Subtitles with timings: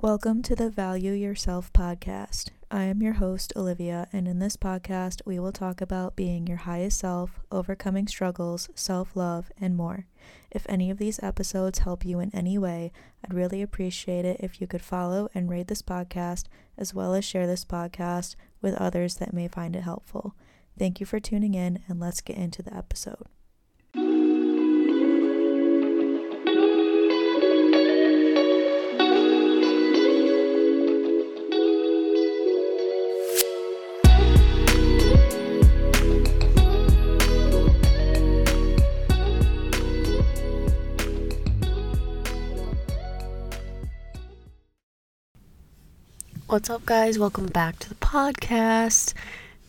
[0.00, 2.50] Welcome to the Value Yourself podcast.
[2.70, 6.58] I am your host, Olivia, and in this podcast, we will talk about being your
[6.58, 10.06] highest self, overcoming struggles, self love, and more.
[10.52, 12.92] If any of these episodes help you in any way,
[13.24, 16.44] I'd really appreciate it if you could follow and rate this podcast,
[16.76, 20.36] as well as share this podcast with others that may find it helpful.
[20.78, 23.26] Thank you for tuning in, and let's get into the episode.
[46.48, 47.18] What's up, guys?
[47.18, 49.12] Welcome back to the podcast.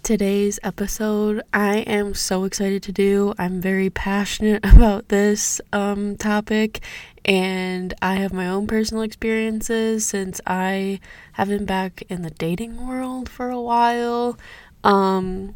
[0.01, 3.33] Today's episode, I am so excited to do.
[3.37, 6.81] I'm very passionate about this um, topic,
[7.25, 11.01] and I have my own personal experiences since I
[11.33, 14.39] have been back in the dating world for a while.
[14.81, 15.55] Um,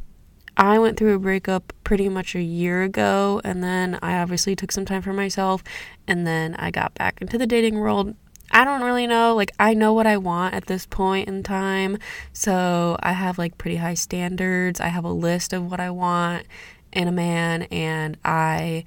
[0.57, 4.73] I went through a breakup pretty much a year ago, and then I obviously took
[4.73, 5.63] some time for myself,
[6.05, 8.13] and then I got back into the dating world
[8.53, 9.35] I don't really know.
[9.35, 11.97] Like, I know what I want at this point in time.
[12.31, 14.79] So I have like pretty high standards.
[14.79, 16.45] I have a list of what I want
[16.91, 18.85] in a man, and I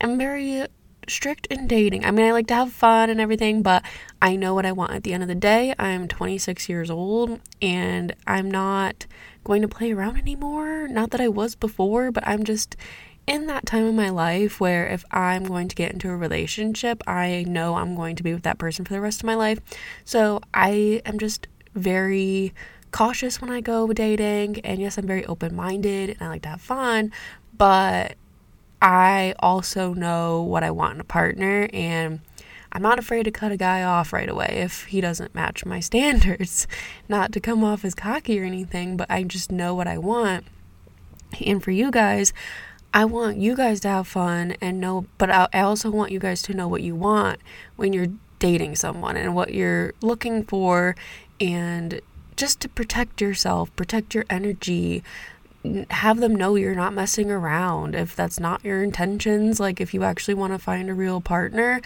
[0.00, 0.66] am very
[1.08, 2.04] strict in dating.
[2.04, 3.82] I mean, I like to have fun and everything, but
[4.20, 5.74] I know what I want at the end of the day.
[5.78, 9.06] I'm 26 years old, and I'm not
[9.42, 10.86] going to play around anymore.
[10.86, 12.76] Not that I was before, but I'm just
[13.26, 17.02] in that time of my life where if I'm going to get into a relationship,
[17.06, 19.60] I know I'm going to be with that person for the rest of my life.
[20.04, 22.52] So I am just very
[22.90, 24.60] cautious when I go dating.
[24.60, 27.12] And yes, I'm very open minded and I like to have fun,
[27.56, 28.16] but
[28.80, 32.20] I also know what I want in a partner and
[32.72, 35.78] I'm not afraid to cut a guy off right away if he doesn't match my
[35.80, 36.66] standards.
[37.08, 40.46] Not to come off as cocky or anything, but I just know what I want.
[41.44, 42.32] And for you guys,
[42.94, 46.42] I want you guys to have fun and know, but I also want you guys
[46.42, 47.40] to know what you want
[47.76, 48.08] when you're
[48.38, 50.94] dating someone and what you're looking for,
[51.40, 52.00] and
[52.36, 55.02] just to protect yourself, protect your energy,
[55.90, 59.60] have them know you're not messing around if that's not your intentions.
[59.60, 61.80] Like, if you actually want to find a real partner,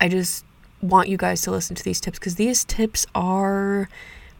[0.00, 0.44] I just
[0.80, 3.88] want you guys to listen to these tips because these tips are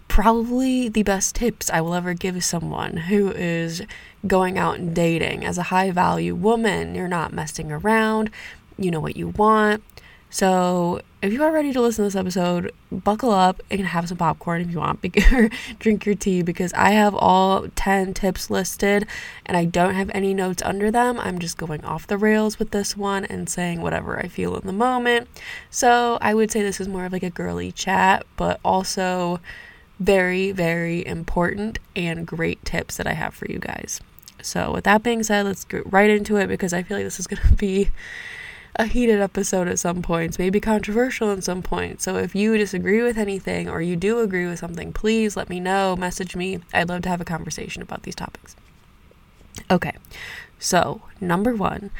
[0.08, 3.82] probably the best tips I will ever give someone who is
[4.26, 5.44] going out and dating.
[5.44, 8.30] As a high value woman, you're not messing around,
[8.76, 9.82] you know what you want.
[10.30, 14.18] So, if you are ready to listen to this episode, buckle up and have some
[14.18, 15.00] popcorn if you want,
[15.32, 15.48] or
[15.78, 19.06] drink your tea because I have all 10 tips listed
[19.46, 21.18] and I don't have any notes under them.
[21.18, 24.66] I'm just going off the rails with this one and saying whatever I feel in
[24.66, 25.28] the moment.
[25.70, 29.40] So, I would say this is more of like a girly chat, but also
[29.98, 34.00] very, very important and great tips that I have for you guys.
[34.42, 37.18] So, with that being said, let's get right into it because I feel like this
[37.18, 37.90] is going to be
[38.76, 42.04] a heated episode at some points, maybe controversial at some points.
[42.04, 45.58] So, if you disagree with anything or you do agree with something, please let me
[45.58, 46.60] know, message me.
[46.72, 48.54] I'd love to have a conversation about these topics.
[49.70, 49.96] Okay,
[50.58, 51.90] so number one,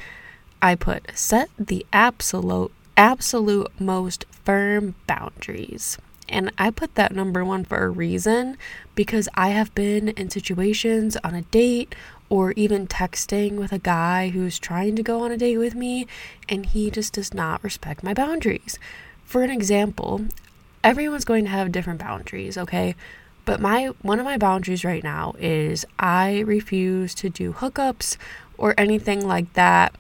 [0.63, 5.99] I put set the absolute absolute most firm boundaries.
[6.28, 8.56] And I put that number one for a reason
[8.94, 11.94] because I have been in situations on a date
[12.28, 16.06] or even texting with a guy who's trying to go on a date with me
[16.49, 18.78] and he just does not respect my boundaries.
[19.25, 20.27] For an example,
[20.84, 22.94] everyone's going to have different boundaries, okay?
[23.44, 28.19] But my one of my boundaries right now is I refuse to do hookups
[28.59, 29.94] or anything like that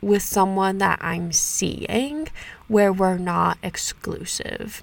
[0.00, 2.28] with someone that I'm seeing
[2.68, 4.82] where we're not exclusive.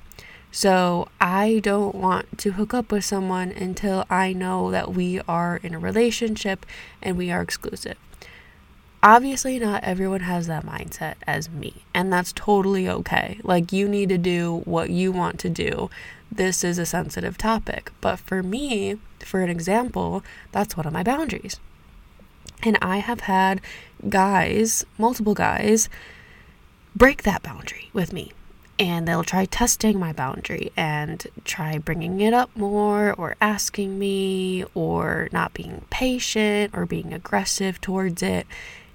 [0.51, 5.57] So I don't want to hook up with someone until I know that we are
[5.63, 6.65] in a relationship
[7.01, 7.95] and we are exclusive.
[9.01, 13.39] Obviously, not everyone has that mindset as me, and that's totally okay.
[13.41, 15.89] Like, you need to do what you want to do.
[16.31, 17.91] This is a sensitive topic.
[17.99, 21.59] But for me, for an example, that's one of my boundaries.
[22.61, 23.59] And I have had
[24.07, 25.89] guys, multiple guys,
[26.95, 28.33] break that boundary with me
[28.79, 34.63] and they'll try testing my boundary and try bringing it up more or asking me
[34.73, 38.47] or not being patient or being aggressive towards it.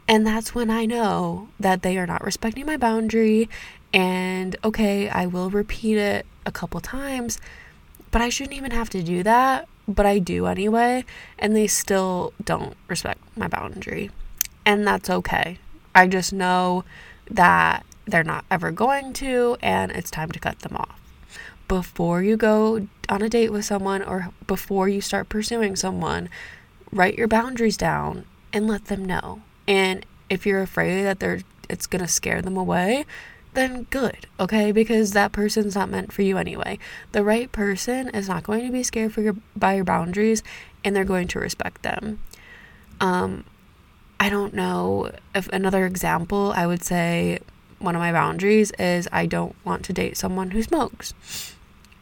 [0.08, 3.48] And that's when I know that they are not respecting my boundary.
[3.92, 7.40] And okay, I will repeat it a couple times,
[8.10, 9.68] but I shouldn't even have to do that.
[9.88, 11.04] But I do anyway.
[11.38, 14.10] And they still don't respect my boundary.
[14.64, 15.58] And that's okay.
[15.94, 16.84] I just know
[17.30, 21.00] that they're not ever going to, and it's time to cut them off.
[21.68, 26.28] before you go on a date with someone or before you start pursuing someone,
[26.92, 29.42] write your boundaries down and let them know.
[29.66, 33.04] And if you're afraid that they're it's going to scare them away,
[33.54, 34.70] then good, okay?
[34.70, 36.78] Because that person's not meant for you anyway.
[37.12, 40.42] The right person is not going to be scared for your by your boundaries
[40.84, 42.20] and they're going to respect them.
[43.00, 43.44] Um
[44.20, 47.40] I don't know if another example I would say
[47.78, 51.14] one of my boundaries is I don't want to date someone who smokes.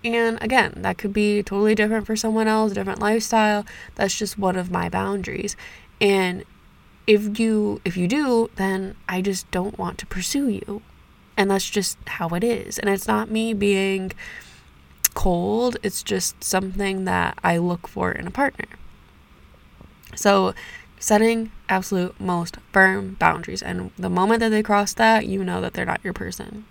[0.05, 3.65] And again, that could be totally different for someone else, different lifestyle.
[3.95, 5.57] That's just one of my boundaries.
[6.01, 6.45] And
[7.07, 10.83] if you if you do, then I just don't want to pursue you.
[11.37, 12.79] And that's just how it is.
[12.79, 14.13] And it's not me being
[15.15, 18.67] cold, it's just something that I look for in a partner.
[20.15, 20.55] So,
[21.05, 23.63] setting absolute most firm boundaries.
[23.63, 26.65] And the moment that they cross that, you know that they're not your person.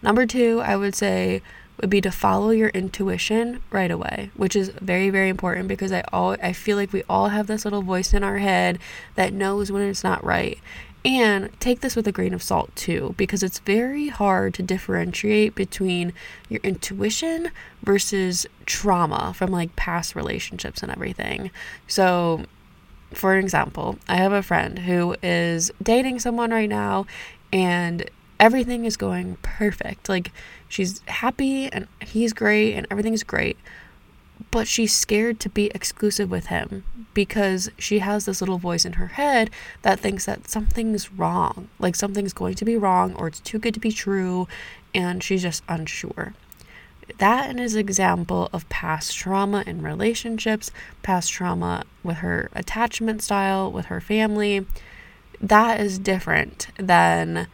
[0.00, 1.42] Number two, I would say
[1.80, 6.04] would be to follow your intuition right away, which is very very important because I
[6.12, 8.78] all I feel like we all have this little voice in our head
[9.16, 10.56] that knows when it's not right.
[11.04, 15.56] And take this with a grain of salt too because it's very hard to differentiate
[15.56, 16.12] between
[16.48, 17.50] your intuition
[17.82, 21.50] versus trauma from like past relationships and everything.
[21.88, 22.44] So,
[23.14, 27.06] for example, I have a friend who is dating someone right now
[27.52, 28.08] and
[28.38, 30.08] everything is going perfect.
[30.08, 30.32] Like
[30.68, 33.56] she's happy and he's great and everything's great.
[34.50, 38.94] But she's scared to be exclusive with him because she has this little voice in
[38.94, 39.50] her head
[39.82, 41.68] that thinks that something's wrong.
[41.78, 44.48] Like something's going to be wrong or it's too good to be true
[44.94, 46.34] and she's just unsure.
[47.18, 50.70] That is an example of past trauma in relationships,
[51.02, 54.66] past trauma with her attachment style, with her family.
[55.40, 57.48] That is different than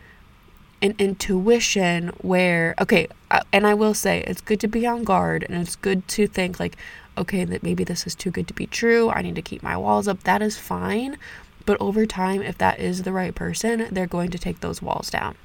[0.82, 5.44] an intuition where okay uh, and i will say it's good to be on guard
[5.46, 6.74] and it's good to think like
[7.18, 9.10] okay that maybe this is too good to be true.
[9.10, 10.22] I need to keep my walls up.
[10.24, 11.18] That is fine.
[11.66, 15.10] But over time if that is the right person they're going to take those walls
[15.10, 15.36] down.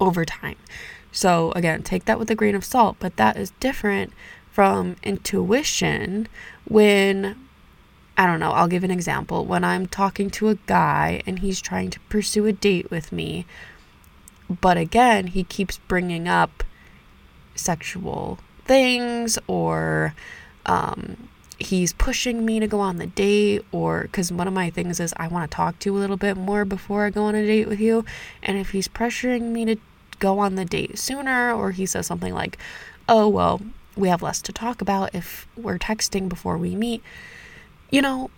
[0.00, 0.56] Over time
[1.16, 4.12] so again take that with a grain of salt but that is different
[4.50, 6.28] from intuition
[6.68, 7.36] when
[8.18, 9.44] I don't know, I'll give an example.
[9.44, 13.44] When I'm talking to a guy and he's trying to pursue a date with me,
[14.48, 16.64] but again, he keeps bringing up
[17.54, 20.14] sexual things or
[20.64, 21.28] um,
[21.58, 25.12] he's pushing me to go on the date or because one of my things is
[25.18, 27.44] I want to talk to you a little bit more before I go on a
[27.44, 28.04] date with you.
[28.42, 29.76] And if he's pressuring me to
[30.18, 32.58] go on the date sooner or he says something like,
[33.08, 33.60] oh, well,
[33.96, 37.02] we have less to talk about if we're texting before we meet,
[37.90, 38.30] you know,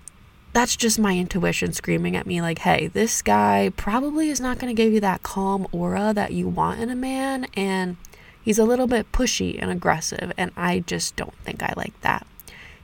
[0.52, 4.74] that's just my intuition screaming at me like hey this guy probably is not going
[4.74, 7.96] to give you that calm aura that you want in a man and
[8.42, 12.26] he's a little bit pushy and aggressive and i just don't think i like that.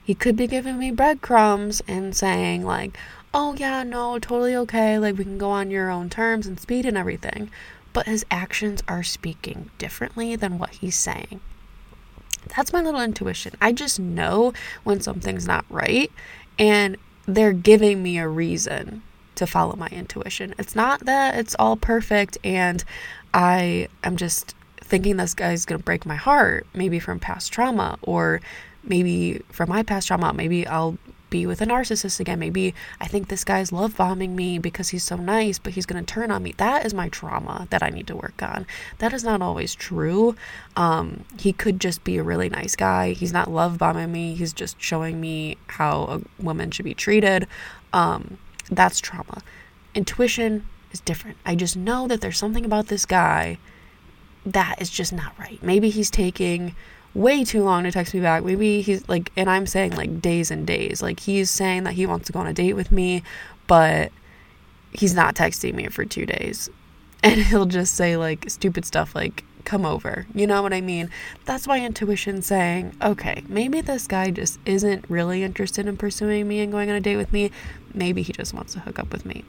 [0.03, 2.97] He could be giving me breadcrumbs and saying like
[3.33, 6.85] oh yeah no totally okay like we can go on your own terms and speed
[6.85, 7.49] and everything
[7.95, 11.39] but his actions are speaking differently than what he's saying
[12.55, 14.53] that's my little intuition i just know
[14.83, 16.11] when something's not right
[16.59, 16.95] and
[17.25, 19.01] they're giving me a reason
[19.35, 20.55] to follow my intuition.
[20.57, 22.83] It's not that it's all perfect and
[23.33, 27.97] I am just thinking this guy's going to break my heart, maybe from past trauma
[28.01, 28.41] or
[28.83, 30.97] maybe from my past trauma, maybe I'll
[31.29, 32.39] be with a narcissist again.
[32.39, 36.03] Maybe I think this guy's love bombing me because he's so nice, but he's going
[36.03, 36.53] to turn on me.
[36.57, 38.65] That is my trauma that I need to work on.
[38.99, 40.35] That is not always true.
[40.75, 43.11] Um, he could just be a really nice guy.
[43.11, 44.35] He's not love bombing me.
[44.35, 47.47] He's just showing me how a woman should be treated.
[47.93, 48.37] Um,
[48.69, 49.41] that's trauma.
[49.93, 51.37] Intuition is different.
[51.45, 53.57] I just know that there's something about this guy
[54.45, 55.61] that is just not right.
[55.63, 56.75] Maybe he's taking
[57.15, 58.43] way too long to text me back.
[58.43, 61.01] Maybe he's like, and I'm saying like days and days.
[61.01, 63.23] Like he's saying that he wants to go on a date with me,
[63.65, 64.11] but
[64.91, 66.69] he's not texting me for two days.
[67.23, 70.27] And he'll just say like stupid stuff like, come over.
[70.35, 71.09] You know what I mean?
[71.45, 76.59] That's my intuition saying, okay, maybe this guy just isn't really interested in pursuing me
[76.59, 77.49] and going on a date with me.
[77.95, 79.43] Maybe he just wants to hook up with me.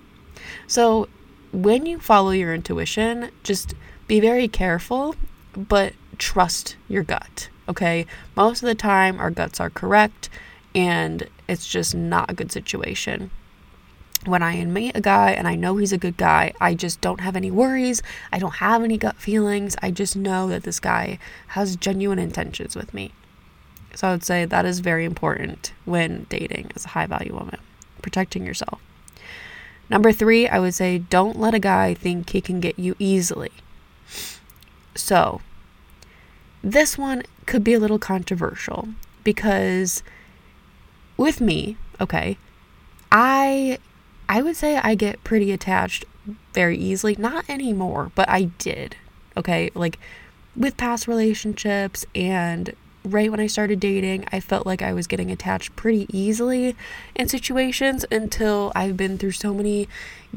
[0.66, 1.08] So
[1.52, 3.74] when you follow your intuition, just
[4.06, 5.14] be very careful,
[5.54, 7.50] but trust your gut.
[7.68, 8.06] Okay,
[8.36, 10.28] most of the time our guts are correct
[10.74, 13.30] and it's just not a good situation.
[14.24, 17.20] When I meet a guy and I know he's a good guy, I just don't
[17.20, 18.02] have any worries.
[18.32, 19.76] I don't have any gut feelings.
[19.82, 21.18] I just know that this guy
[21.48, 23.12] has genuine intentions with me.
[23.94, 27.58] So I would say that is very important when dating as a high value woman,
[28.02, 28.80] protecting yourself.
[29.88, 33.52] Number three, I would say don't let a guy think he can get you easily.
[34.94, 35.40] So,
[36.62, 38.88] this one could be a little controversial
[39.24, 40.02] because
[41.16, 42.36] with me, okay,
[43.10, 43.78] I
[44.28, 46.04] I would say I get pretty attached
[46.52, 47.16] very easily.
[47.18, 48.96] Not anymore, but I did.
[49.36, 49.98] Okay, like
[50.56, 52.74] with past relationships and
[53.04, 56.74] right when I started dating, I felt like I was getting attached pretty easily
[57.14, 59.88] in situations until I've been through so many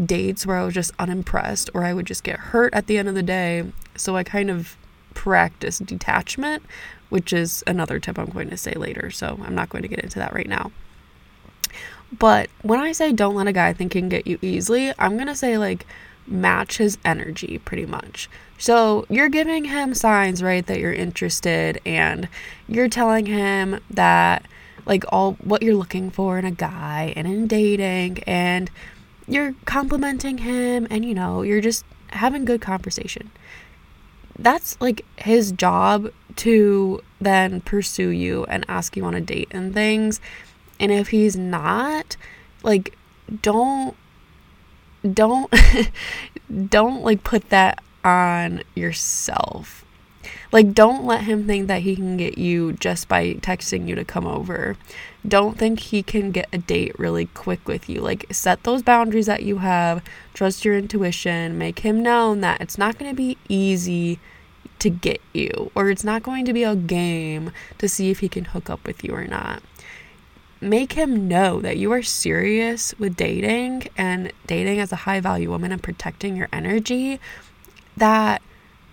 [0.03, 3.07] dates where I was just unimpressed or I would just get hurt at the end
[3.07, 3.71] of the day.
[3.95, 4.77] So I kind of
[5.13, 6.63] practice detachment,
[7.09, 9.11] which is another tip I'm going to say later.
[9.11, 10.71] So I'm not going to get into that right now.
[12.17, 15.15] But when I say don't let a guy think he can get you easily, I'm
[15.15, 15.85] going to say like
[16.25, 18.29] match his energy pretty much.
[18.57, 22.27] So you're giving him signs, right, that you're interested and
[22.67, 24.45] you're telling him that
[24.85, 28.69] like all what you're looking for in a guy and in dating and
[29.27, 33.29] you're complimenting him and you know, you're just having good conversation.
[34.41, 39.73] That's like his job to then pursue you and ask you on a date and
[39.73, 40.21] things.
[40.79, 42.15] And if he's not,
[42.63, 42.95] like
[43.41, 43.95] don't
[45.13, 45.53] don't
[46.69, 49.85] don't like put that on yourself.
[50.51, 54.05] Like don't let him think that he can get you just by texting you to
[54.05, 54.77] come over.
[55.27, 58.01] Don't think he can get a date really quick with you.
[58.01, 60.03] Like set those boundaries that you have.
[60.33, 61.57] Trust your intuition.
[61.57, 64.19] Make him know that it's not going to be easy
[64.79, 68.29] to get you or it's not going to be a game to see if he
[68.29, 69.61] can hook up with you or not
[70.61, 75.49] make him know that you are serious with dating and dating as a high value
[75.49, 77.19] woman and protecting your energy,
[77.95, 78.41] that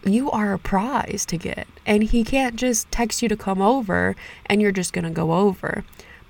[0.04, 1.66] you are a prize to get.
[1.84, 4.14] And he can't just text you to come over
[4.46, 5.84] and you're just going to go over.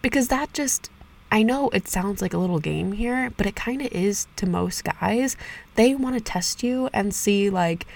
[0.07, 0.89] Because that just,
[1.33, 4.47] I know it sounds like a little game here, but it kind of is to
[4.47, 5.37] most guys.
[5.75, 7.89] They want to test you and see, like,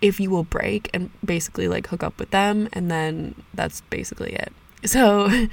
[0.00, 2.68] if you will break and basically like hook up with them.
[2.72, 4.52] And then that's basically it.
[4.84, 5.48] So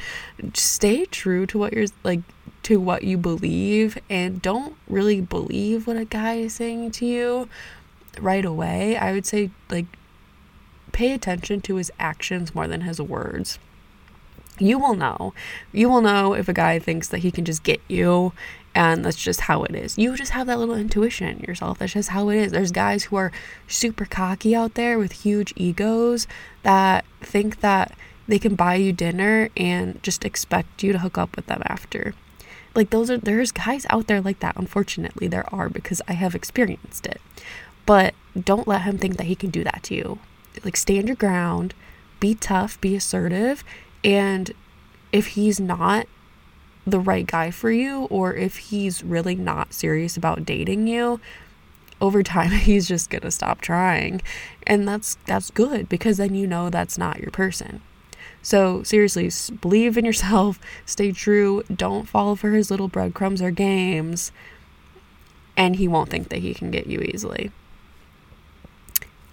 [0.53, 2.21] stay true to what you're like
[2.61, 7.49] to what you believe and don't really believe what a guy is saying to you
[8.21, 8.95] right away.
[8.95, 9.87] I would say like
[10.91, 13.57] pay attention to his actions more than his words.
[14.59, 15.33] You will know.
[15.71, 18.33] You will know if a guy thinks that he can just get you
[18.75, 19.97] and that's just how it is.
[19.97, 21.79] You just have that little intuition in yourself.
[21.79, 22.51] That's just how it is.
[22.51, 23.31] There's guys who are
[23.67, 26.27] super cocky out there with huge egos
[26.63, 27.93] that think that
[28.27, 32.13] they can buy you dinner and just expect you to hook up with them after.
[32.75, 34.57] Like those are there's guys out there like that.
[34.57, 37.21] Unfortunately, there are because I have experienced it.
[37.85, 40.19] But don't let him think that he can do that to you.
[40.65, 41.73] Like stand your ground,
[42.19, 43.63] be tough, be assertive,
[44.05, 44.51] and
[45.11, 46.07] if he's not
[46.85, 51.19] the right guy for you or if he's really not serious about dating you,
[51.99, 54.21] over time he's just going to stop trying.
[54.65, 57.81] And that's that's good because then you know that's not your person.
[58.41, 64.31] So, seriously, believe in yourself, stay true, don't fall for his little breadcrumbs or games,
[65.57, 67.51] and he won't think that he can get you easily.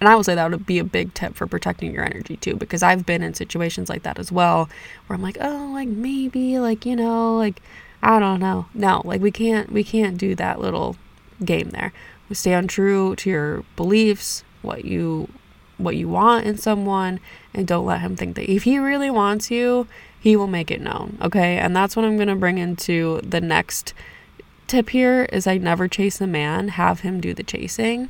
[0.02, 2.56] And I will say that would be a big tip for protecting your energy too,
[2.56, 4.68] because I've been in situations like that as well,
[5.06, 7.62] where I'm like, oh, like maybe, like, you know, like,
[8.02, 8.66] I don't know.
[8.74, 10.96] No, like, we can't, we can't do that little
[11.44, 11.92] game there.
[12.28, 15.28] We stand true to your beliefs, what you
[15.76, 17.20] what you want in someone
[17.54, 19.86] and don't let him think that if he really wants you,
[20.18, 21.16] he will make it known.
[21.22, 21.58] Okay?
[21.58, 23.94] And that's what I'm to bring into the next
[24.66, 28.08] tip here is I never chase a man, have him do the chasing.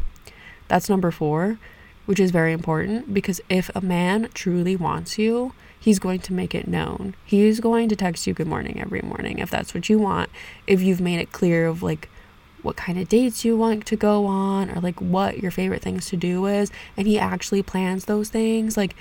[0.68, 1.58] That's number 4,
[2.06, 6.54] which is very important because if a man truly wants you, he's going to make
[6.54, 7.14] it known.
[7.25, 10.30] He's going to text you good morning every morning if that's what you want.
[10.66, 12.09] If you've made it clear of like
[12.62, 16.06] what kind of dates you want to go on or like what your favorite things
[16.06, 18.94] to do is and he actually plans those things like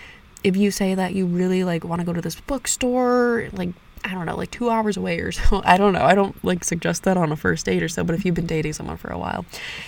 [0.43, 3.69] if you say that you really like want to go to this bookstore like
[4.03, 5.61] I don't know, like two hours away or so.
[5.63, 6.03] I don't know.
[6.03, 8.47] I don't like suggest that on a first date or so, but if you've been
[8.47, 9.45] dating someone for a while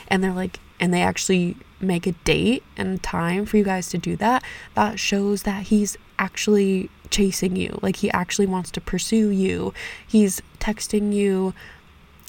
[0.07, 3.97] and they're like, and they actually make a date and time for you guys to
[3.97, 4.43] do that,
[4.75, 7.79] that shows that he's actually chasing you.
[7.81, 9.73] Like he actually wants to pursue you.
[10.05, 11.53] He's texting you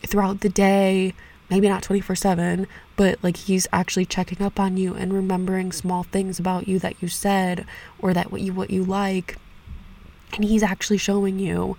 [0.06, 1.14] throughout the day,
[1.50, 6.02] maybe not 24 7, but like he's actually checking up on you and remembering small
[6.02, 7.66] things about you that you said
[7.98, 9.36] or that what you what you like.
[10.34, 11.76] And he's actually showing you.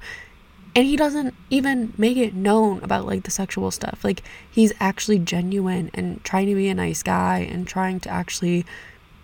[0.76, 4.04] And he doesn't even make it known about like the sexual stuff.
[4.04, 8.66] Like he's actually genuine and trying to be a nice guy and trying to actually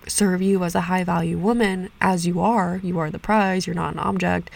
[0.08, 2.80] serve you as a high value woman as you are.
[2.82, 4.50] You are the prize, you're not an object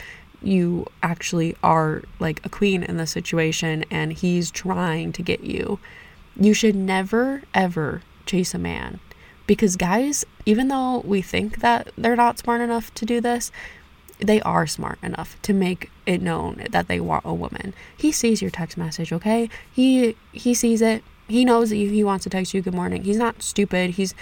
[0.46, 5.80] you actually are like a queen in the situation and he's trying to get you.
[6.40, 9.00] You should never ever chase a man
[9.48, 13.52] because guys even though we think that they're not smart enough to do this,
[14.20, 17.74] they are smart enough to make it known that they want a woman.
[17.96, 19.50] He sees your text message, okay?
[19.72, 21.04] He he sees it.
[21.28, 23.04] He knows that he wants to text you good morning.
[23.04, 23.92] He's not stupid.
[23.92, 24.14] He's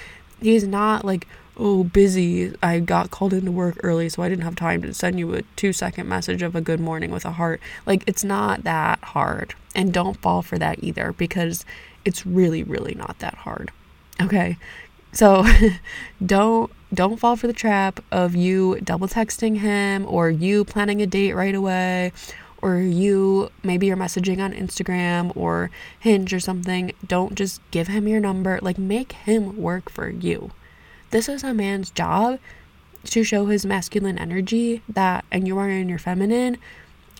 [0.41, 2.53] he's not like oh busy.
[2.63, 5.43] I got called into work early so I didn't have time to send you a
[5.55, 7.61] 2 second message of a good morning with a heart.
[7.85, 9.53] Like it's not that hard.
[9.75, 11.65] And don't fall for that either because
[12.05, 13.71] it's really really not that hard.
[14.21, 14.57] Okay?
[15.13, 15.45] So
[16.25, 21.07] don't don't fall for the trap of you double texting him or you planning a
[21.07, 22.11] date right away
[22.61, 26.93] or you maybe you're messaging on Instagram or Hinge or something.
[27.05, 28.59] Don't just give him your number.
[28.61, 30.51] Like make him work for you.
[31.11, 32.39] This is a man's job
[33.05, 36.57] to show his masculine energy that and you are in your feminine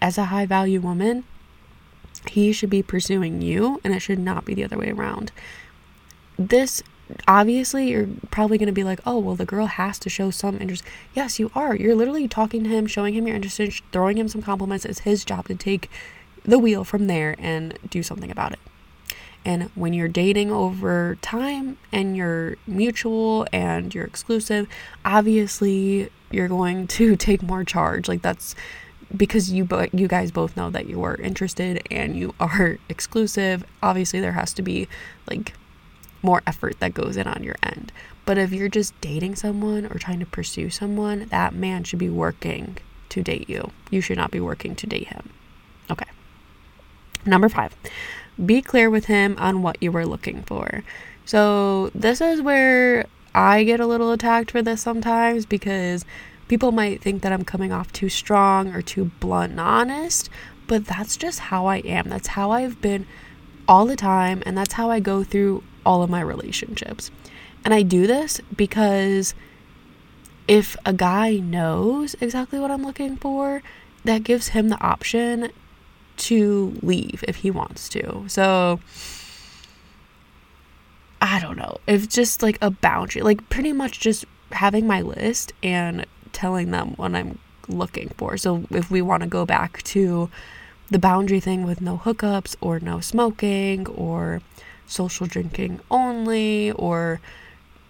[0.02, 1.26] as a high value woman.
[2.28, 5.32] He should be pursuing you and it should not be the other way around.
[6.40, 6.82] This
[7.28, 10.60] obviously you're probably going to be like, oh, well, the girl has to show some
[10.60, 10.84] interest.
[11.14, 11.76] Yes, you are.
[11.76, 14.86] You're literally talking to him, showing him you're interested, throwing him some compliments.
[14.86, 15.90] It's his job to take
[16.44, 18.60] the wheel from there and do something about it.
[19.46, 24.68] And when you're dating over time and you're mutual and you're exclusive,
[25.04, 28.08] obviously you're going to take more charge.
[28.08, 28.56] Like that's
[29.16, 33.66] because you bo- you guys both know that you are interested and you are exclusive.
[33.82, 34.88] Obviously there has to be
[35.30, 35.54] like
[36.24, 37.92] more effort that goes in on your end.
[38.26, 42.10] But if you're just dating someone or trying to pursue someone, that man should be
[42.10, 42.78] working
[43.10, 43.72] to date you.
[43.92, 45.30] You should not be working to date him.
[45.92, 46.10] Okay.
[47.26, 47.76] Number five,
[48.44, 50.84] be clear with him on what you were looking for.
[51.26, 56.06] So, this is where I get a little attacked for this sometimes because
[56.48, 60.30] people might think that I'm coming off too strong or too blunt and honest,
[60.68, 62.10] but that's just how I am.
[62.10, 63.06] That's how I've been
[63.68, 67.12] all the time, and that's how I go through all of my relationships.
[67.66, 69.34] And I do this because
[70.48, 73.62] if a guy knows exactly what I'm looking for,
[74.04, 75.50] that gives him the option
[76.16, 78.26] to leave if he wants to.
[78.28, 78.80] So
[81.22, 81.78] I don't know.
[81.88, 86.94] If just like a boundary, like pretty much just having my list and telling them
[86.98, 88.36] what I'm looking for.
[88.38, 90.30] So if we want to go back to
[90.90, 94.42] the boundary thing with no hookups or no smoking or
[94.94, 97.20] social drinking only or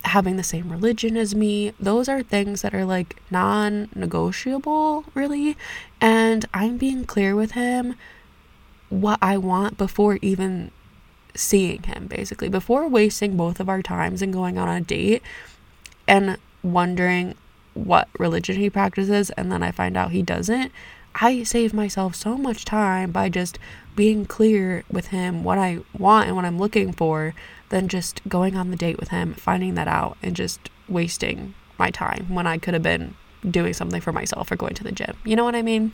[0.06, 1.74] having the same religion as me.
[1.80, 5.58] Those are things that are like non negotiable, really.
[6.02, 7.96] And I'm being clear with him
[8.90, 10.72] what I want before even
[11.36, 12.50] seeing him, basically.
[12.50, 15.24] Before wasting both of our times and going on a date
[16.08, 17.36] and wondering
[17.74, 20.72] what religion he practices and then I find out he doesn't.
[21.16, 23.60] I save myself so much time by just
[23.96, 27.36] being clear with him what I want and what I'm looking for
[27.70, 31.92] than just going on the date with him, finding that out, and just wasting my
[31.92, 33.16] time when I could have been
[33.50, 35.16] doing something for myself or going to the gym.
[35.24, 35.94] You know what I mean?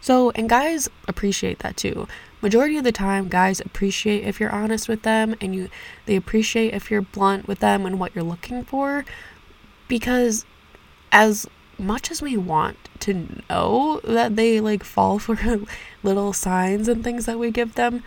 [0.00, 2.08] So, and guys appreciate that too.
[2.40, 5.68] Majority of the time, guys appreciate if you're honest with them and you
[6.06, 9.04] they appreciate if you're blunt with them and what you're looking for
[9.88, 10.46] because
[11.12, 11.46] as
[11.80, 15.38] much as we want to know that they like fall for
[16.02, 18.02] little signs and things that we give them,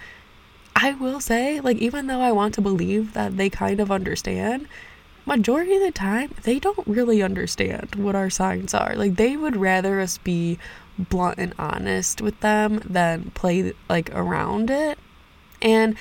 [0.75, 4.67] I will say, like, even though I want to believe that they kind of understand,
[5.25, 8.95] majority of the time, they don't really understand what our signs are.
[8.95, 10.57] Like, they would rather us be
[10.97, 14.97] blunt and honest with them than play like around it.
[15.61, 15.95] And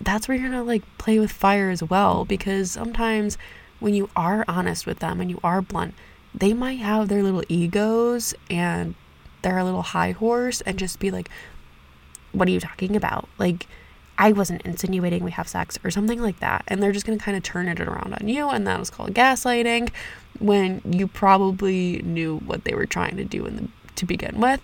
[0.00, 3.36] that's where you're gonna like play with fire as well because sometimes
[3.80, 5.94] when you are honest with them and you are blunt,
[6.34, 8.94] they might have their little egos and
[9.42, 11.28] they're a little high horse and just be like,
[12.32, 13.28] What are you talking about?
[13.38, 13.66] Like,
[14.18, 16.64] I wasn't insinuating we have sex or something like that.
[16.66, 18.48] And they're just going to kind of turn it around on you.
[18.48, 19.90] And that is called gaslighting
[20.40, 24.60] when you probably knew what they were trying to do in the, to begin with.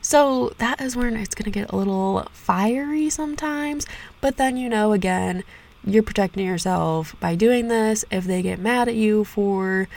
[0.00, 3.86] So that is when it's going to get a little fiery sometimes.
[4.20, 5.44] But then, you know, again,
[5.84, 8.04] you're protecting yourself by doing this.
[8.10, 9.88] If they get mad at you for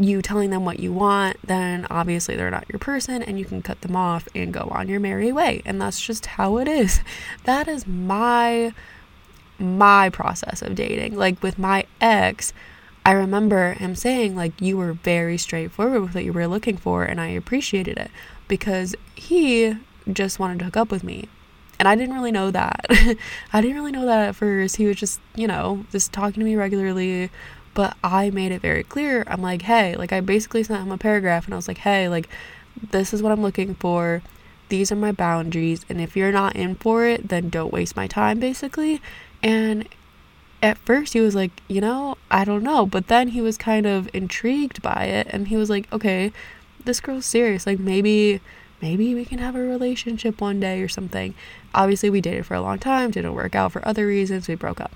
[0.00, 3.60] you telling them what you want, then obviously they're not your person and you can
[3.60, 5.60] cut them off and go on your merry way.
[5.64, 7.00] And that's just how it is.
[7.44, 8.72] That is my
[9.58, 11.16] my process of dating.
[11.16, 12.52] Like with my ex,
[13.04, 17.04] I remember him saying like you were very straightforward with what you were looking for
[17.04, 18.10] and I appreciated it
[18.48, 19.74] because he
[20.10, 21.28] just wanted to hook up with me.
[21.78, 22.86] And I didn't really know that.
[23.52, 24.76] I didn't really know that at first.
[24.76, 27.30] He was just, you know, just talking to me regularly,
[27.74, 29.24] but I made it very clear.
[29.26, 32.08] I'm like, hey, like I basically sent him a paragraph and I was like, hey,
[32.08, 32.28] like
[32.90, 34.22] this is what I'm looking for.
[34.68, 35.84] These are my boundaries.
[35.88, 39.00] And if you're not in for it, then don't waste my time, basically.
[39.42, 39.88] And
[40.62, 42.86] at first he was like, you know, I don't know.
[42.86, 46.32] But then he was kind of intrigued by it and he was like, okay,
[46.84, 47.66] this girl's serious.
[47.66, 48.40] Like maybe
[48.82, 51.34] maybe we can have a relationship one day or something.
[51.74, 54.80] Obviously we dated for a long time, didn't work out for other reasons, we broke
[54.80, 54.92] up.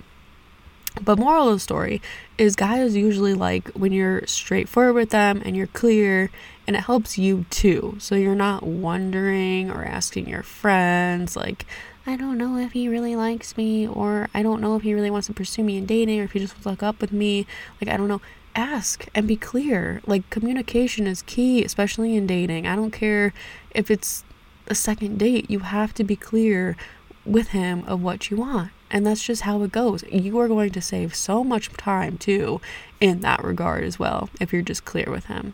[1.01, 2.01] But moral of the story
[2.37, 6.29] is guys usually like when you're straightforward with them and you're clear
[6.67, 7.97] and it helps you too.
[7.99, 11.65] So you're not wondering or asking your friends like
[12.07, 15.09] I don't know if he really likes me or I don't know if he really
[15.09, 17.11] wants to pursue me in dating or if he just wants to hook up with
[17.11, 17.47] me.
[17.81, 18.21] Like I don't know.
[18.55, 20.01] Ask and be clear.
[20.05, 22.65] Like communication is key, especially in dating.
[22.67, 23.33] I don't care
[23.71, 24.23] if it's
[24.67, 25.49] a second date.
[25.49, 26.77] You have to be clear
[27.25, 28.71] with him of what you want.
[28.91, 30.03] And that's just how it goes.
[30.11, 32.61] You are going to save so much time too
[33.01, 35.53] in that regard as well if you're just clear with him.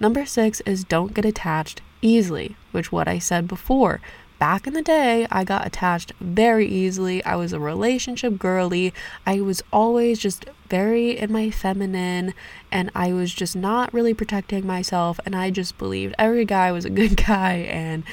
[0.00, 4.00] Number six is don't get attached easily, which what I said before.
[4.38, 7.24] Back in the day, I got attached very easily.
[7.24, 8.94] I was a relationship girly.
[9.26, 12.34] I was always just very in my feminine
[12.70, 16.84] and I was just not really protecting myself and I just believed every guy was
[16.84, 18.04] a good guy and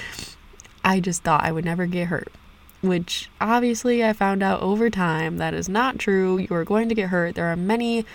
[0.83, 2.31] I just thought I would never get hurt
[2.81, 6.37] which obviously I found out over time that is not true.
[6.37, 7.35] You are going to get hurt.
[7.35, 8.05] There are many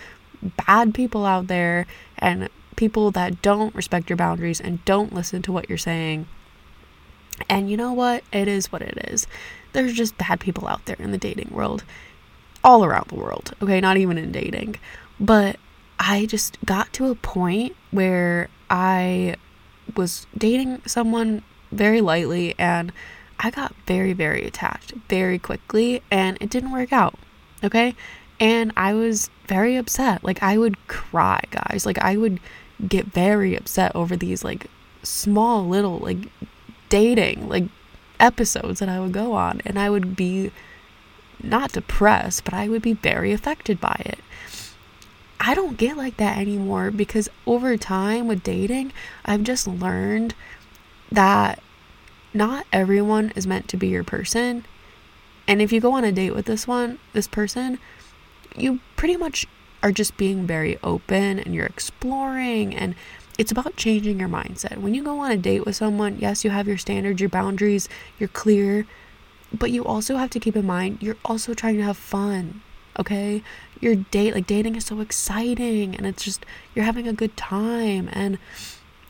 [0.67, 1.85] bad people out there
[2.17, 6.27] and people that don't respect your boundaries and don't listen to what you're saying.
[7.49, 8.23] And you know what?
[8.31, 9.27] It is what it is.
[9.73, 11.83] There's just bad people out there in the dating world,
[12.63, 13.79] all around the world, okay?
[13.81, 14.75] Not even in dating.
[15.19, 15.57] But
[15.99, 19.35] I just got to a point where I
[19.95, 22.91] was dating someone very lightly and
[23.41, 27.15] I got very, very attached very quickly and it didn't work out.
[27.63, 27.95] Okay.
[28.39, 30.23] And I was very upset.
[30.23, 31.85] Like, I would cry, guys.
[31.85, 32.39] Like, I would
[32.87, 34.67] get very upset over these, like,
[35.03, 36.17] small little, like,
[36.89, 37.65] dating, like,
[38.19, 39.61] episodes that I would go on.
[39.65, 40.51] And I would be
[41.43, 44.19] not depressed, but I would be very affected by it.
[45.39, 48.93] I don't get like that anymore because over time with dating,
[49.25, 50.35] I've just learned
[51.11, 51.61] that
[52.33, 54.65] not everyone is meant to be your person.
[55.47, 57.79] And if you go on a date with this one, this person,
[58.55, 59.47] you pretty much
[59.83, 62.95] are just being very open and you're exploring and
[63.37, 64.77] it's about changing your mindset.
[64.77, 67.89] When you go on a date with someone, yes, you have your standards, your boundaries,
[68.19, 68.85] you're clear,
[69.51, 72.61] but you also have to keep in mind you're also trying to have fun.
[72.99, 73.41] Okay?
[73.79, 78.09] Your date like dating is so exciting and it's just you're having a good time
[78.11, 78.37] and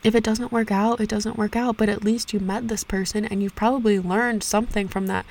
[0.02, 2.84] if it doesn't work out, it doesn't work out, but at least you met this
[2.84, 5.24] person and you've probably learned something from that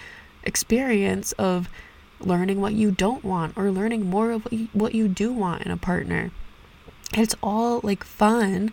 [0.43, 1.69] experience of
[2.19, 5.63] learning what you don't want or learning more of what you, what you do want
[5.63, 6.31] in a partner.
[7.13, 8.71] It's all like fun,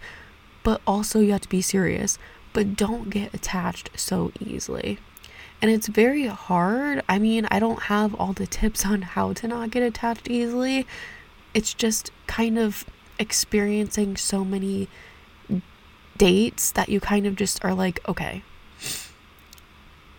[0.62, 2.18] but also you have to be serious.
[2.52, 4.98] But don't get attached so easily.
[5.60, 7.02] And it's very hard.
[7.08, 10.86] I mean, I don't have all the tips on how to not get attached easily.
[11.52, 12.84] It's just kind of
[13.18, 14.88] experiencing so many
[16.18, 18.42] dates that you kind of just are like, okay,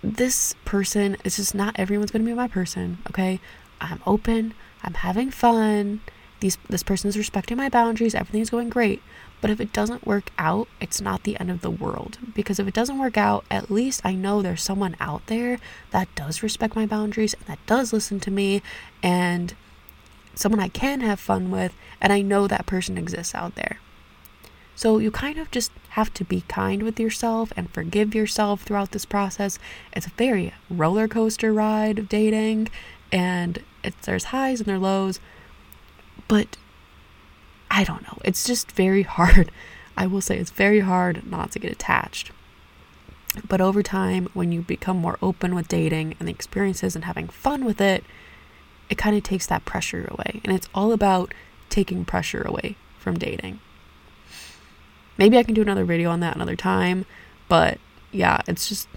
[0.02, 3.40] this person is just not everyone's going to be my person, okay?
[3.82, 6.02] I'm open, I'm having fun.
[6.40, 9.02] These this person's respecting my boundaries, everything's going great.
[9.42, 12.18] But if it doesn't work out, it's not the end of the world.
[12.34, 15.60] Because if it doesn't work out, at least I know there's someone out there
[15.92, 18.62] that does respect my boundaries and that does listen to me
[19.02, 19.54] and
[20.36, 23.80] someone I can have fun with, and I know that person exists out there.
[24.80, 28.92] So you kind of just have to be kind with yourself and forgive yourself throughout
[28.92, 29.60] this process.
[29.92, 32.70] It's a very roller coaster ride of dating,
[33.12, 35.20] and it's there's highs and there's lows,
[36.30, 36.56] but
[37.70, 38.20] I don't know.
[38.24, 39.52] It's just very hard.
[39.98, 42.32] I will say it's very hard not to get attached.
[43.46, 47.28] But over time, when you become more open with dating and the experiences and having
[47.28, 48.06] fun with it,
[48.90, 50.40] it kind of takes that pressure away.
[50.46, 51.34] And it's all about
[51.70, 53.60] taking pressure away from dating.
[55.20, 57.06] Maybe I can do another video on that another time.
[57.50, 57.78] But
[58.12, 58.88] yeah, it's just,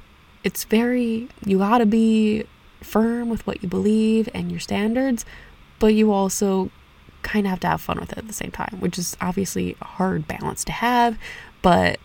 [0.44, 2.44] it's very, you gotta be
[2.80, 5.26] firm with what you believe and your standards,
[5.80, 6.70] but you also
[7.22, 9.76] kind of have to have fun with it at the same time, which is obviously
[9.80, 11.18] a hard balance to have.
[11.60, 11.98] But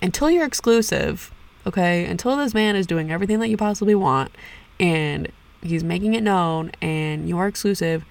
[0.00, 1.32] until you're exclusive,
[1.66, 4.30] okay, until this man is doing everything that you possibly want
[4.78, 8.04] and he's making it known and you are exclusive,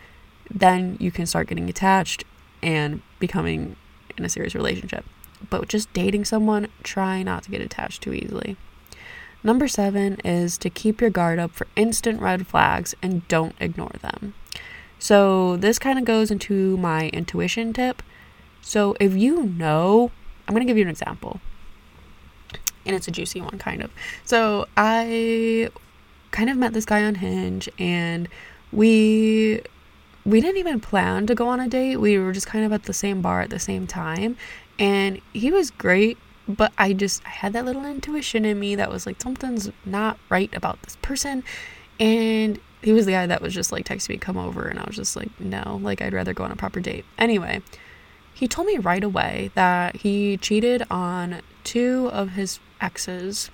[0.54, 2.26] then you can start getting attached
[2.62, 3.78] and becoming
[4.18, 5.06] in a serious relationship
[5.50, 8.58] but just dating someone, try not to get attached too easily.
[9.44, 13.94] Number seven is to keep your guard up for instant red flags and don't ignore
[14.02, 14.34] them.
[14.98, 18.02] So, this kind of goes into my intuition tip.
[18.62, 20.10] So, if you know,
[20.48, 21.42] I'm going to give you an example,
[22.86, 23.92] and it's a juicy one, kind of.
[24.24, 25.70] So, I
[26.32, 28.28] kind of met this guy on Hinge, and
[28.72, 29.62] we
[30.26, 31.98] we didn't even plan to go on a date.
[31.98, 34.38] We were just kind of at the same bar at the same time.
[34.78, 38.92] And he was great, but I just I had that little intuition in me that
[38.92, 41.44] was like something's not right about this person.
[42.00, 44.84] And he was the guy that was just like texting me come over and I
[44.86, 47.06] was just like no, like I'd rather go on a proper date.
[47.18, 47.62] Anyway,
[48.34, 53.50] he told me right away that he cheated on two of his exes.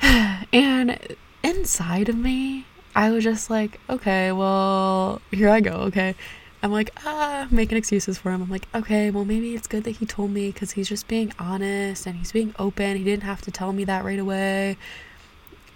[0.00, 0.98] and
[1.42, 6.14] inside of me, I was just like, okay, well, here I go, okay.
[6.62, 8.42] I'm like, ah, making excuses for him.
[8.42, 11.32] I'm like, okay, well, maybe it's good that he told me because he's just being
[11.38, 12.96] honest and he's being open.
[12.96, 14.76] He didn't have to tell me that right away.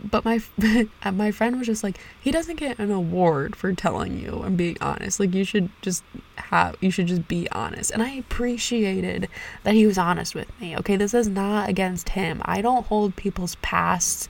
[0.02, 0.40] But my
[1.12, 4.78] my friend was just like, he doesn't get an award for telling you and being
[4.80, 5.20] honest.
[5.20, 6.02] Like you should just
[6.36, 7.90] have, you should just be honest.
[7.90, 9.28] And I appreciated
[9.64, 10.76] that he was honest with me.
[10.78, 12.40] Okay, this is not against him.
[12.44, 14.28] I don't hold people's pasts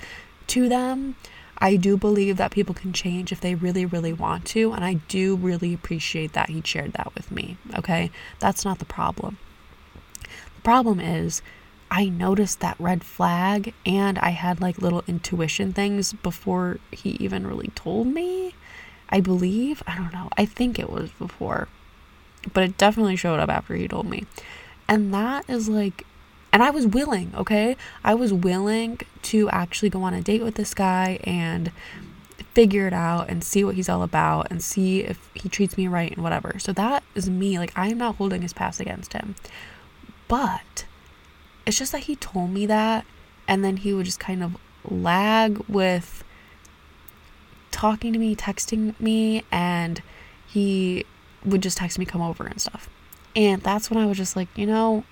[0.49, 1.15] to them.
[1.61, 4.73] I do believe that people can change if they really, really want to.
[4.73, 7.59] And I do really appreciate that he shared that with me.
[7.77, 8.11] Okay.
[8.39, 9.39] That's not the problem.
[10.23, 11.43] The problem is,
[11.91, 17.47] I noticed that red flag and I had like little intuition things before he even
[17.47, 18.55] really told me.
[19.09, 19.83] I believe.
[19.87, 20.31] I don't know.
[20.39, 21.69] I think it was before.
[22.53, 24.25] But it definitely showed up after he told me.
[24.89, 26.07] And that is like
[26.53, 27.77] and I was willing, okay?
[28.03, 31.71] I was willing to actually go on a date with this guy and
[32.55, 35.87] figure it out and see what he's all about and see if he treats me
[35.87, 36.59] right and whatever.
[36.59, 37.59] So that is me.
[37.59, 39.37] Like, I am not holding his past against him.
[40.27, 40.85] But
[41.65, 43.05] it's just that he told me that
[43.47, 44.57] and then he would just kind of
[44.89, 46.25] lag with
[47.71, 50.03] talking to me, texting me, and
[50.47, 51.05] he
[51.45, 52.89] would just text me, come over and stuff.
[53.35, 55.05] And that's when I was just like, you know,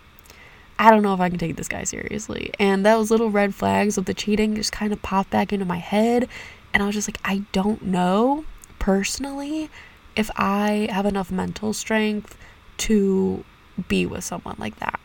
[0.79, 2.53] I don't know if I can take this guy seriously.
[2.59, 5.79] And those little red flags of the cheating just kind of popped back into my
[5.79, 6.29] head.
[6.73, 8.45] And I was just like, I don't know
[8.79, 9.71] personally
[10.15, 12.37] if I have enough mental strength
[12.79, 13.45] to
[13.89, 15.01] be with someone like that.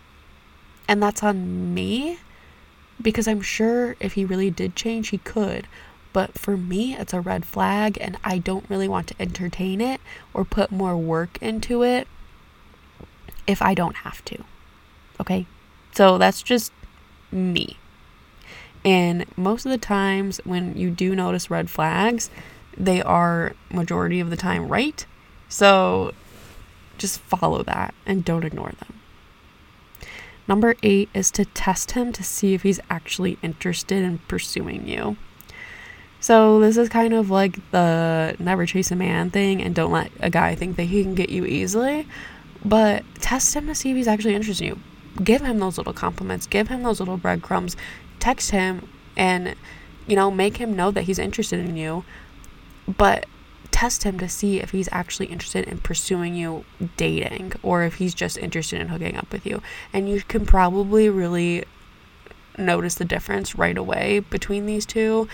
[0.87, 2.19] And that's on me
[3.01, 5.67] because I'm sure if he really did change, he could.
[6.13, 9.99] But for me, it's a red flag, and I don't really want to entertain it
[10.31, 12.07] or put more work into it
[13.47, 14.43] if I don't have to.
[15.19, 15.47] Okay?
[15.93, 16.71] So that's just
[17.31, 17.77] me.
[18.85, 22.29] And most of the times when you do notice red flags,
[22.75, 25.05] they are majority of the time right.
[25.47, 26.13] So
[26.97, 28.99] just follow that and don't ignore them.
[30.47, 35.15] Number eight is to test him to see if he's actually interested in pursuing you.
[36.19, 40.09] So, this is kind of like the never chase a man thing and don't let
[40.21, 42.07] a guy think that he can get you easily,
[42.63, 44.81] but test him to see if he's actually interested in you
[45.21, 47.75] give him those little compliments, give him those little breadcrumbs,
[48.19, 49.55] text him and,
[50.07, 52.03] you know, make him know that he's interested in you,
[52.87, 53.25] but
[53.71, 56.63] test him to see if he's actually interested in pursuing you
[56.95, 59.61] dating or if he's just interested in hooking up with you.
[59.91, 61.65] And you can probably really
[62.57, 65.27] notice the difference right away between these two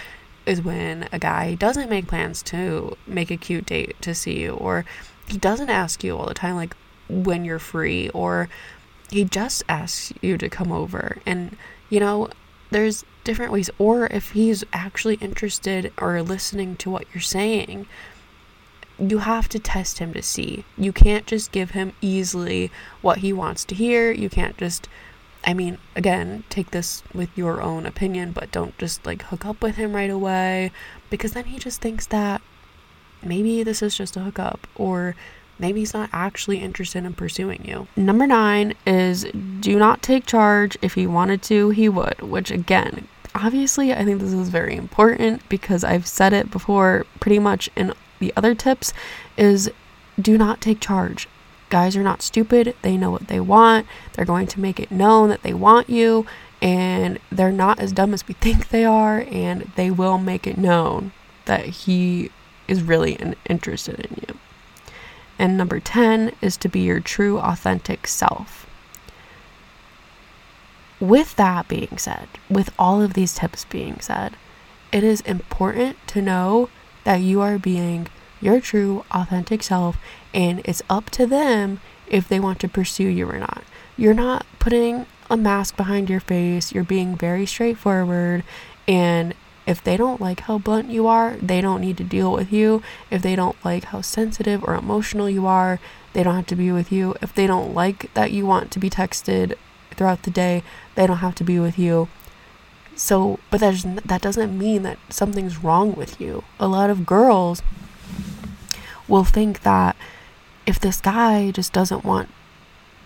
[0.46, 4.54] is when a guy doesn't make plans to make a cute date to see you
[4.54, 4.86] or
[5.28, 6.76] he doesn't ask you all the time like
[7.10, 8.50] when you're free or
[9.10, 11.18] he just asks you to come over.
[11.26, 11.58] And
[11.90, 12.30] you know
[12.72, 13.70] there's different ways.
[13.78, 17.88] Or if he's actually interested or listening to what you're saying
[19.00, 20.66] you have to test him to see.
[20.78, 22.70] You can't just give him easily
[23.02, 24.12] what he wants to hear.
[24.12, 24.88] You can't just
[25.46, 29.62] i mean again take this with your own opinion but don't just like hook up
[29.62, 30.70] with him right away
[31.10, 32.42] because then he just thinks that
[33.24, 35.16] maybe this is just a hookup or
[35.60, 37.88] maybe he's not actually interested in pursuing you.
[37.96, 39.26] Number nine is
[39.60, 40.78] do not take charge.
[40.82, 45.48] If he wanted to, he would, which again, obviously, I think this is very important
[45.50, 48.94] because I've said it before pretty much in the other tips
[49.38, 49.72] is
[50.20, 51.28] do not take charge.
[51.70, 52.76] Guys are not stupid.
[52.82, 53.86] They know what they want.
[54.14, 56.26] They're going to make it known that they want you
[56.62, 60.58] and they're not as dumb as we think they are and they will make it
[60.58, 61.12] known
[61.46, 62.32] that he
[62.68, 63.18] is really
[63.48, 64.40] interested in you.
[65.40, 68.68] And number 10 is to be your true, authentic self.
[71.00, 74.36] With that being said, with all of these tips being said,
[74.92, 76.70] it is important to know
[77.06, 78.08] that you are being
[78.42, 79.98] your true, authentic self,
[80.34, 83.64] and it's up to them if they want to pursue you or not.
[83.96, 88.44] You're not putting a mask behind your face, you're being very straightforward,
[88.88, 89.34] and
[89.70, 92.82] if they don't like how blunt you are, they don't need to deal with you.
[93.12, 95.80] If they don't like how sensitive or emotional you are,
[96.14, 97.14] they don't have to be with you.
[97.22, 99.54] If they don't like that you want to be texted
[99.92, 100.64] throughout the day,
[100.96, 102.08] they don't have to be with you.
[102.96, 106.44] So, but that, that doesn't mean that something's wrong with you.
[106.60, 107.62] A lot of girls
[109.08, 109.96] will think that
[110.66, 112.30] if this guy just doesn't want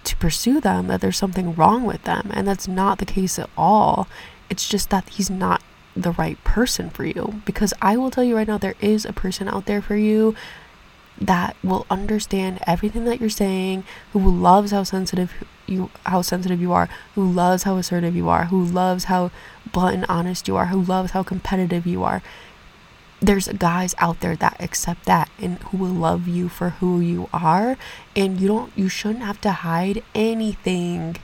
[0.06, 2.32] to pursue them, that there's something wrong with them.
[2.34, 4.08] And that's not the case at all.
[4.50, 5.62] It's just that he's not
[5.96, 7.42] the right person for you.
[7.46, 10.36] Because I will tell you right now, there is a person out there for you
[11.20, 16.74] that will understand everything that you're saying, who loves how sensitive you how sensitive you
[16.74, 19.32] are, who loves how assertive you are, who loves how
[19.72, 22.22] blunt and honest you are, who loves how competitive you are.
[23.22, 27.30] There's guys out there that accept that and who will love you for who you
[27.32, 27.78] are
[28.16, 31.16] and you don't you shouldn't have to hide anything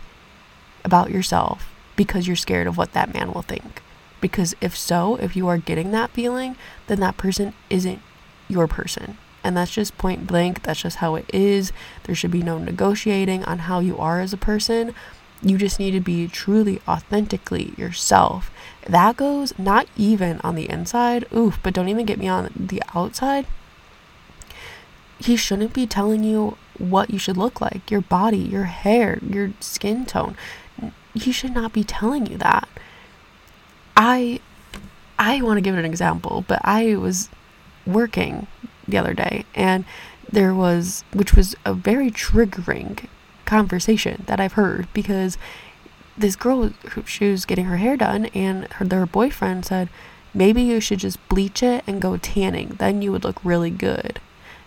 [0.85, 3.81] about yourself because you're scared of what that man will think.
[4.21, 6.55] Because if so, if you are getting that feeling,
[6.87, 8.01] then that person isn't
[8.47, 9.17] your person.
[9.43, 10.63] And that's just point blank.
[10.63, 11.71] That's just how it is.
[12.03, 14.93] There should be no negotiating on how you are as a person.
[15.41, 18.51] You just need to be truly, authentically yourself.
[18.85, 22.83] That goes not even on the inside, oof, but don't even get me on the
[22.93, 23.47] outside.
[25.19, 29.51] He shouldn't be telling you what you should look like your body, your hair, your
[29.59, 30.35] skin tone.
[31.13, 32.67] He should not be telling you that.
[33.99, 34.39] I
[35.19, 37.29] I want to give it an example, but I was
[37.85, 38.47] working
[38.87, 39.83] the other day and
[40.31, 43.07] there was which was a very triggering
[43.45, 45.37] conversation that I've heard because
[46.17, 46.71] this girl
[47.05, 49.89] she was getting her hair done and her their boyfriend said
[50.33, 52.69] maybe you should just bleach it and go tanning.
[52.79, 54.21] Then you would look really good.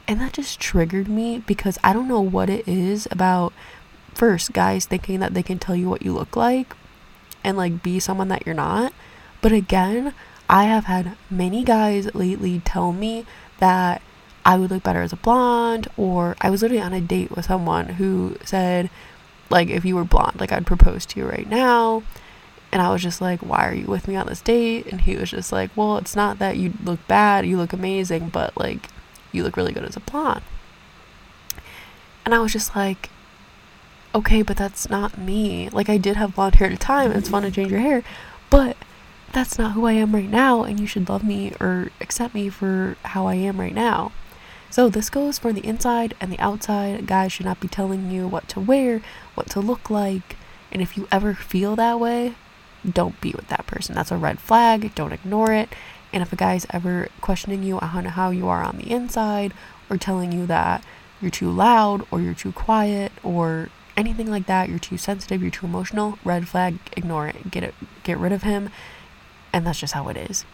[0.06, 3.54] And that just triggered me because I don't know what it is about
[4.12, 6.74] first guys thinking that they can tell you what you look like
[7.42, 8.92] and like be someone that you're not
[9.42, 10.14] but again
[10.48, 13.26] I have had many guys lately tell me
[13.58, 14.02] that
[14.44, 17.46] I would look better as a blonde, or I was literally on a date with
[17.46, 18.90] someone who said,
[19.50, 22.02] like, if you were blonde, like, I'd propose to you right now.
[22.72, 24.86] And I was just like, why are you with me on this date?
[24.86, 28.30] And he was just like, well, it's not that you look bad, you look amazing,
[28.30, 28.88] but like,
[29.30, 30.42] you look really good as a blonde.
[32.24, 33.10] And I was just like,
[34.14, 35.68] okay, but that's not me.
[35.70, 38.02] Like, I did have blonde hair at a time, it's fun to change your hair,
[38.50, 38.76] but
[39.32, 42.48] that's not who I am right now, and you should love me or accept me
[42.48, 44.12] for how I am right now.
[44.70, 47.06] So, this goes for the inside and the outside.
[47.06, 49.02] Guys should not be telling you what to wear,
[49.34, 50.36] what to look like.
[50.70, 52.34] And if you ever feel that way,
[52.90, 53.94] don't be with that person.
[53.94, 54.94] That's a red flag.
[54.94, 55.68] Don't ignore it.
[56.12, 59.52] And if a guy's ever questioning you on how you are on the inside
[59.90, 60.82] or telling you that
[61.20, 65.50] you're too loud or you're too quiet or anything like that, you're too sensitive, you're
[65.50, 67.50] too emotional, red flag, ignore it.
[67.50, 68.70] Get it get rid of him.
[69.52, 70.44] And that's just how it is.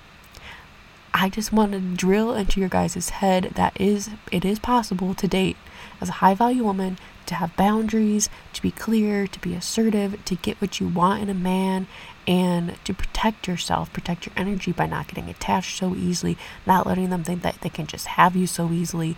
[1.14, 5.26] I just want to drill into your guys' head that is it is possible to
[5.26, 5.56] date
[6.00, 10.34] as a high value woman to have boundaries, to be clear, to be assertive, to
[10.34, 11.86] get what you want in a man
[12.26, 17.10] and to protect yourself, protect your energy by not getting attached so easily, not letting
[17.10, 19.16] them think that they can just have you so easily,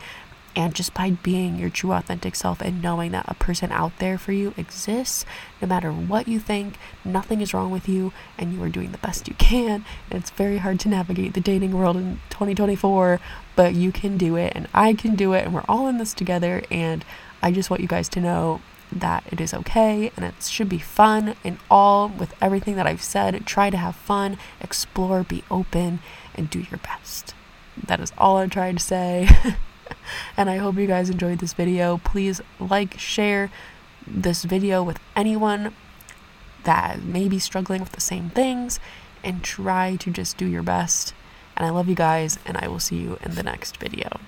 [0.56, 4.18] and just by being your true authentic self and knowing that a person out there
[4.18, 5.24] for you exists,
[5.62, 8.98] no matter what you think, nothing is wrong with you, and you are doing the
[8.98, 9.84] best you can.
[10.10, 13.20] And it's very hard to navigate the dating world in 2024,
[13.54, 16.14] but you can do it, and I can do it, and we're all in this
[16.14, 16.62] together.
[16.70, 17.04] And
[17.42, 18.60] I just want you guys to know
[18.92, 23.02] that it is okay and it should be fun and all with everything that I've
[23.02, 23.46] said.
[23.46, 26.00] Try to have fun, explore, be open,
[26.34, 27.34] and do your best.
[27.86, 29.28] That is all I'm trying to say.
[30.36, 31.98] and I hope you guys enjoyed this video.
[31.98, 33.50] Please like, share
[34.06, 35.74] this video with anyone
[36.64, 38.80] that may be struggling with the same things
[39.22, 41.14] and try to just do your best.
[41.56, 44.20] And I love you guys, and I will see you in the next video.